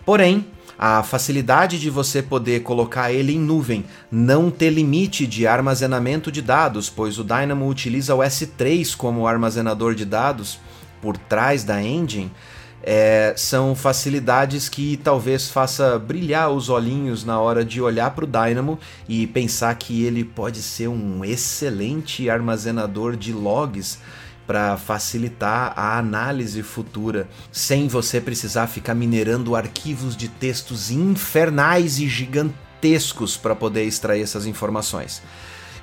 Porém, 0.04 0.46
a 0.76 1.02
facilidade 1.02 1.78
de 1.78 1.90
você 1.90 2.22
poder 2.22 2.62
colocar 2.62 3.12
ele 3.12 3.34
em 3.34 3.38
nuvem, 3.38 3.84
não 4.10 4.50
ter 4.50 4.70
limite 4.70 5.26
de 5.26 5.46
armazenamento 5.46 6.32
de 6.32 6.40
dados, 6.40 6.88
pois 6.88 7.18
o 7.18 7.22
Dynamo 7.22 7.68
utiliza 7.68 8.14
o 8.14 8.20
S3 8.20 8.96
como 8.96 9.26
armazenador 9.26 9.94
de 9.94 10.06
dados 10.06 10.58
por 11.02 11.16
trás 11.16 11.64
da 11.64 11.82
engine, 11.82 12.32
é, 12.82 13.34
são 13.36 13.74
facilidades 13.74 14.68
que 14.68 14.96
talvez 14.96 15.48
faça 15.48 15.98
brilhar 15.98 16.50
os 16.50 16.68
olhinhos 16.68 17.24
na 17.24 17.38
hora 17.38 17.64
de 17.64 17.80
olhar 17.80 18.10
para 18.12 18.24
o 18.24 18.28
Dynamo 18.28 18.78
e 19.08 19.26
pensar 19.26 19.74
que 19.74 20.04
ele 20.04 20.24
pode 20.24 20.62
ser 20.62 20.88
um 20.88 21.24
excelente 21.24 22.30
armazenador 22.30 23.16
de 23.16 23.32
logs 23.32 23.98
para 24.46 24.76
facilitar 24.76 25.72
a 25.76 25.96
análise 25.98 26.60
futura, 26.62 27.28
sem 27.52 27.86
você 27.86 28.20
precisar 28.20 28.66
ficar 28.66 28.94
minerando 28.94 29.54
arquivos 29.54 30.16
de 30.16 30.28
textos 30.28 30.90
infernais 30.90 32.00
e 32.00 32.08
gigantescos 32.08 33.36
para 33.36 33.54
poder 33.54 33.84
extrair 33.84 34.22
essas 34.22 34.46
informações. 34.46 35.22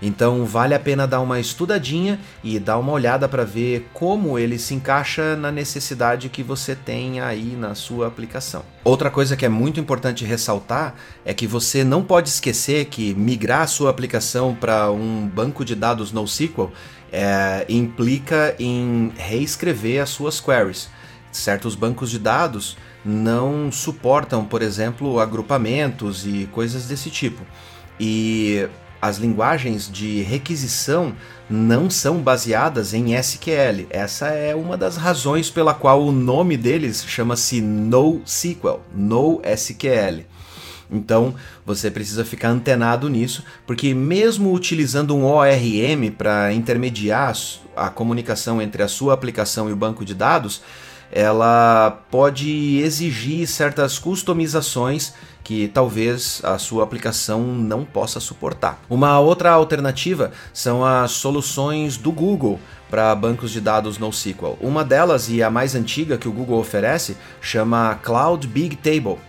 Então 0.01 0.45
vale 0.45 0.73
a 0.73 0.79
pena 0.79 1.07
dar 1.07 1.19
uma 1.21 1.39
estudadinha 1.39 2.19
e 2.43 2.59
dar 2.59 2.77
uma 2.77 2.91
olhada 2.91 3.27
para 3.27 3.43
ver 3.43 3.89
como 3.93 4.37
ele 4.37 4.59
se 4.59 4.73
encaixa 4.73 5.35
na 5.35 5.51
necessidade 5.51 6.29
que 6.29 6.43
você 6.43 6.75
tem 6.75 7.19
aí 7.19 7.55
na 7.57 7.73
sua 7.75 8.07
aplicação. 8.07 8.63
Outra 8.83 9.09
coisa 9.09 9.35
que 9.35 9.45
é 9.45 9.49
muito 9.49 9.79
importante 9.79 10.23
ressaltar 10.23 10.95
é 11.25 11.33
que 11.33 11.47
você 11.47 11.83
não 11.83 12.03
pode 12.03 12.29
esquecer 12.29 12.85
que 12.85 13.13
migrar 13.15 13.61
a 13.61 13.67
sua 13.67 13.89
aplicação 13.89 14.55
para 14.55 14.91
um 14.91 15.27
banco 15.27 15.65
de 15.65 15.75
dados 15.75 16.11
NoSQL 16.11 16.71
é, 17.11 17.65
implica 17.69 18.55
em 18.59 19.11
reescrever 19.17 20.01
as 20.01 20.09
suas 20.09 20.39
queries. 20.39 20.89
Certos 21.31 21.75
bancos 21.75 22.09
de 22.09 22.19
dados 22.19 22.77
não 23.03 23.71
suportam, 23.71 24.43
por 24.45 24.61
exemplo, 24.61 25.19
agrupamentos 25.19 26.25
e 26.25 26.47
coisas 26.51 26.87
desse 26.87 27.09
tipo. 27.09 27.43
E 27.99 28.67
as 29.07 29.17
linguagens 29.17 29.89
de 29.89 30.21
requisição 30.21 31.13
não 31.49 31.89
são 31.89 32.17
baseadas 32.17 32.93
em 32.93 33.15
SQL. 33.15 33.87
Essa 33.89 34.27
é 34.27 34.53
uma 34.53 34.75
das 34.75 34.97
razões 34.97 35.49
pela 35.49 35.73
qual 35.73 36.03
o 36.03 36.11
nome 36.11 36.57
deles 36.57 37.05
chama-se 37.07 37.61
NoSQL, 37.61 38.81
NoSQL. 38.93 40.25
Então 40.91 41.35
você 41.65 41.89
precisa 41.89 42.23
ficar 42.23 42.49
antenado 42.49 43.09
nisso, 43.09 43.43
porque 43.65 43.93
mesmo 43.93 44.53
utilizando 44.53 45.15
um 45.15 45.25
ORM 45.25 46.11
para 46.17 46.53
intermediar 46.53 47.33
a 47.75 47.89
comunicação 47.89 48.61
entre 48.61 48.83
a 48.83 48.87
sua 48.87 49.13
aplicação 49.13 49.69
e 49.69 49.73
o 49.73 49.75
banco 49.75 50.05
de 50.05 50.13
dados, 50.13 50.61
ela 51.11 52.03
pode 52.11 52.79
exigir 52.79 53.47
certas 53.47 53.97
customizações 53.97 55.13
que 55.47 55.69
talvez 55.69 56.41
a 56.43 56.57
sua 56.57 56.83
aplicação 56.83 57.41
não 57.41 57.85
possa 57.85 58.19
suportar. 58.19 58.81
Uma 58.89 59.17
outra 59.17 59.51
alternativa 59.51 60.33
são 60.51 60.83
as 60.83 61.11
soluções 61.11 61.95
do 61.95 62.11
Google 62.11 62.59
para 62.89 63.15
bancos 63.15 63.51
de 63.51 63.61
dados 63.61 63.97
NoSQL. 63.97 64.57
Uma 64.59 64.83
delas, 64.83 65.29
e 65.29 65.41
a 65.41 65.49
mais 65.49 65.73
antiga 65.73 66.17
que 66.17 66.27
o 66.27 66.33
Google 66.33 66.59
oferece, 66.59 67.15
chama 67.39 67.97
Cloud 68.03 68.45
Big 68.45 68.75
Table. 68.75 69.19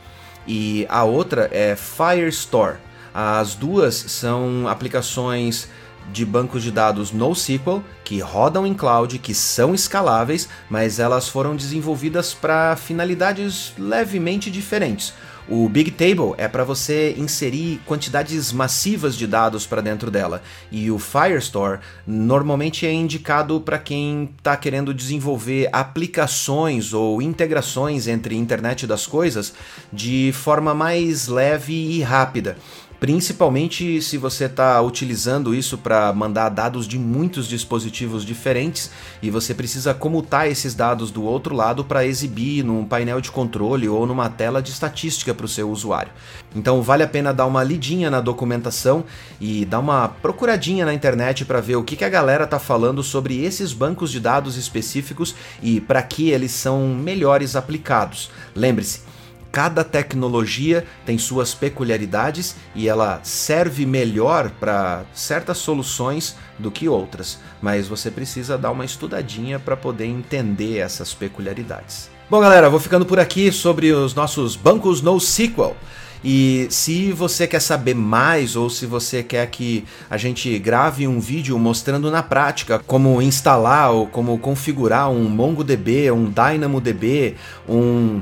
E 0.45 0.85
a 0.89 1.05
outra 1.05 1.49
é 1.53 1.77
Firestore. 1.77 2.79
As 3.15 3.55
duas 3.55 3.95
são 3.95 4.67
aplicações 4.67 5.69
de 6.13 6.25
bancos 6.25 6.65
de 6.65 6.73
dados 6.73 7.13
NoSQL 7.13 7.81
que 8.03 8.19
rodam 8.19 8.67
em 8.67 8.75
cloud, 8.75 9.19
que 9.21 9.35
são 9.35 9.73
escaláveis, 9.73 10.49
mas 10.69 10.99
elas 10.99 11.29
foram 11.29 11.55
desenvolvidas 11.55 12.35
para 12.35 12.75
finalidades 12.75 13.73
levemente 13.79 14.51
diferentes. 14.51 15.15
O 15.51 15.67
Big 15.67 15.93
Table 15.93 16.35
é 16.37 16.47
para 16.47 16.63
você 16.63 17.15
inserir 17.17 17.81
quantidades 17.87 18.53
massivas 18.53 19.17
de 19.17 19.27
dados 19.27 19.67
para 19.67 19.81
dentro 19.81 20.11
dela, 20.11 20.43
e 20.71 20.91
o 20.91 20.99
Firestore 20.99 21.81
normalmente 22.07 22.87
é 22.87 22.93
indicado 22.93 23.59
para 23.59 23.79
quem 23.79 24.29
está 24.37 24.55
querendo 24.59 24.93
desenvolver 24.93 25.71
aplicações 25.73 26.93
ou 26.93 27.23
integrações 27.23 28.07
entre 28.07 28.37
internet 28.37 28.87
das 28.87 29.07
coisas 29.07 29.55
de 29.91 30.33
forma 30.35 30.75
mais 30.75 31.29
leve 31.29 31.73
e 31.73 32.03
rápida. 32.03 32.59
Principalmente 33.01 34.03
se 34.03 34.19
você 34.19 34.47
está 34.47 34.81
utilizando 34.83 35.55
isso 35.55 35.79
para 35.79 36.13
mandar 36.13 36.49
dados 36.49 36.87
de 36.87 36.99
muitos 36.99 37.47
dispositivos 37.47 38.25
diferentes 38.25 38.91
e 39.23 39.31
você 39.31 39.55
precisa 39.55 39.95
comutar 39.95 40.49
esses 40.49 40.75
dados 40.75 41.13
do 41.13 41.23
outro 41.23 41.55
lado 41.55 41.85
para 41.85 42.05
exibir 42.05 42.65
num 42.65 42.85
painel 42.85 43.21
de 43.21 43.31
controle 43.31 43.89
ou 43.89 44.05
numa 44.05 44.29
tela 44.29 44.61
de 44.61 44.73
estatística 44.73 45.33
para 45.33 45.47
o 45.47 45.49
seu 45.49 45.71
usuário. 45.71 46.11
Então 46.57 46.83
vale 46.83 47.05
a 47.05 47.09
pena 47.09 47.33
dar 47.33 47.47
uma 47.47 47.63
lidinha 47.63 48.11
na 48.11 48.21
documentação 48.21 49.05
e 49.41 49.65
dar 49.65 49.79
uma 49.79 50.09
procuradinha 50.09 50.85
na 50.85 50.93
internet 50.93 51.45
para 51.45 51.61
ver 51.61 51.77
o 51.77 51.85
que, 51.85 51.95
que 51.95 52.05
a 52.05 52.09
galera 52.09 52.45
está 52.45 52.59
falando 52.59 53.05
sobre 53.05 53.45
esses 53.45 53.73
bancos 53.73 54.11
de 54.11 54.19
dados 54.19 54.57
específicos 54.57 55.37
e 55.63 55.81
para 55.81 56.03
que 56.03 56.31
eles 56.31 56.51
são 56.51 56.89
melhores 56.89 57.55
aplicados. 57.55 58.29
Lembre-se, 58.57 59.03
Cada 59.51 59.83
tecnologia 59.83 60.85
tem 61.07 61.17
suas 61.17 61.55
peculiaridades 61.55 62.55
e 62.75 62.89
ela 62.89 63.21
serve 63.23 63.87
melhor 63.87 64.51
para 64.51 65.05
certas 65.13 65.59
soluções 65.59 66.37
do 66.59 66.71
que 66.71 66.89
outras, 66.89 67.39
mas 67.63 67.89
você 67.89 68.11
precisa 68.11 68.59
dar 68.59 68.71
uma 68.71 68.85
estudadinha 68.85 69.59
para 69.59 69.77
poder 69.77 70.07
entender 70.07 70.79
essas 70.79 71.15
peculiaridades. 71.15 72.11
Bom, 72.31 72.41
galera, 72.41 72.69
vou 72.69 72.79
ficando 72.79 73.07
por 73.07 73.19
aqui 73.19 73.51
sobre 73.51 73.91
os 73.91 74.15
nossos 74.15 74.55
bancos 74.55 75.01
NoSQL. 75.01 75.75
E 76.23 76.67
se 76.69 77.13
você 77.13 77.47
quer 77.47 77.61
saber 77.61 77.95
mais 77.95 78.57
ou 78.57 78.69
se 78.69 78.87
você 78.87 79.23
quer 79.23 79.47
que 79.47 79.85
a 80.11 80.17
gente 80.17 80.59
grave 80.59 81.07
um 81.07 81.21
vídeo 81.21 81.59
mostrando 81.59 82.11
na 82.11 82.23
prática 82.23 82.81
como 82.81 83.23
instalar 83.23 83.93
ou 83.93 84.07
como 84.07 84.37
configurar 84.39 85.09
um 85.11 85.29
MongoDB, 85.29 86.11
um 86.11 86.25
DynamoDB, 86.25 87.37
um 87.69 88.21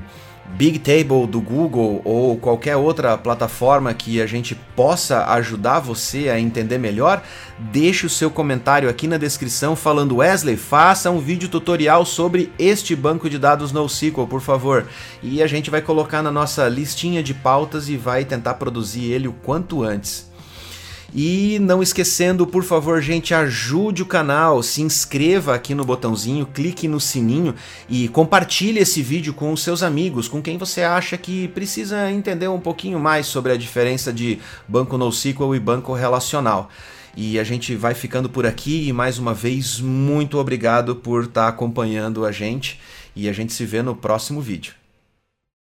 Big 0.55 0.79
Table 0.79 1.27
do 1.27 1.41
Google 1.41 2.01
ou 2.05 2.37
qualquer 2.37 2.77
outra 2.77 3.19
plataforma 3.19 3.93
que 3.93 4.21
a 4.21 4.27
gente 4.27 4.55
possa 4.75 5.25
ajudar 5.33 5.81
você 5.81 6.29
a 6.29 6.41
entender 6.41 6.79
melhor, 6.79 7.23
deixe 7.59 8.07
o 8.07 8.11
seu 8.11 8.31
comentário 8.31 8.89
aqui 8.89 9.07
na 9.07 9.19
descrição 9.19 9.77
falando 9.77 10.17
Wesley, 10.17 10.57
faça 10.57 11.11
um 11.11 11.19
vídeo 11.19 11.49
tutorial 11.49 12.07
sobre 12.07 12.53
este 12.59 12.97
banco 12.97 13.29
de 13.29 13.39
dados 13.39 13.73
NoSQL, 13.73 14.27
por 14.27 14.41
favor. 14.41 14.87
E 15.23 15.43
a 15.43 15.47
gente 15.47 15.71
vai 15.71 15.83
colocar 15.83 16.23
na 16.23 16.31
nossa 16.31 16.69
listinha 16.69 17.23
de 17.23 17.35
pautas 17.35 17.89
e 17.89 17.97
vai 17.97 18.25
tentar 18.25 18.55
produzir 18.55 19.11
ele 19.11 19.29
o 19.29 19.33
quanto 19.33 19.83
antes. 19.83 20.26
E 21.15 21.59
não 21.61 21.83
esquecendo, 21.83 22.47
por 22.47 22.65
favor, 22.65 23.01
gente, 23.01 23.33
ajude 23.33 24.03
o 24.03 24.07
canal, 24.07 24.63
se 24.63 24.83
inscreva 24.83 25.55
aqui 25.55 25.75
no 25.75 25.85
botãozinho, 25.85 26.47
clique 26.47 26.89
no 26.89 27.01
sininho 27.01 27.55
e 27.89 28.09
compartilhe 28.09 28.81
esse 28.81 29.03
vídeo 29.03 29.33
com 29.33 29.53
os 29.53 29.63
seus 29.63 29.83
amigos, 29.83 30.29
com 30.29 30.43
quem 30.43 30.59
você 30.59 30.83
acha 30.83 31.17
que 31.17 31.49
precisa 31.49 32.11
entender 32.11 32.49
um 32.49 32.61
pouquinho 32.61 32.99
mais 32.99 33.27
sobre 33.27 33.53
a 33.53 33.57
diferença 33.57 34.13
de 34.13 34.39
banco 34.69 34.99
NoSQL 34.99 35.55
e 35.55 35.61
banco 35.61 35.95
relacional. 35.95 36.69
E 37.17 37.39
a 37.39 37.45
gente 37.45 37.75
vai 37.75 37.95
ficando 37.95 38.29
por 38.29 38.45
aqui 38.45 38.89
e 38.89 38.93
mais 38.93 39.19
uma 39.19 39.33
vez 39.33 39.81
muito 39.81 40.39
obrigado 40.39 40.95
por 40.97 41.25
estar 41.25 41.49
acompanhando 41.49 42.27
a 42.27 42.33
gente 42.33 42.79
e 43.15 43.27
a 43.27 43.33
gente 43.33 43.55
se 43.55 43.65
vê 43.65 43.81
no 43.81 43.97
próximo 43.97 44.43
vídeo. 44.43 44.75